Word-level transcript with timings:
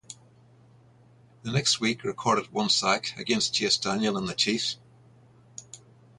The 1.43 1.51
next 1.51 1.79
week 1.79 2.03
recorded 2.03 2.51
one 2.51 2.69
sack 2.69 3.15
against 3.19 3.53
Chase 3.53 3.77
Daniel 3.77 4.17
and 4.17 4.27
the 4.27 4.33
Chiefs. 4.33 4.77